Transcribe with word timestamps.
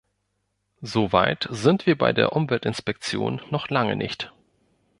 So 0.81 1.11
weit 1.13 1.47
sind 1.51 1.85
wir 1.85 1.95
bei 1.95 2.11
der 2.11 2.33
Umweltinspektion 2.33 3.39
noch 3.51 3.69
lange 3.69 3.95
nicht. 3.95 4.33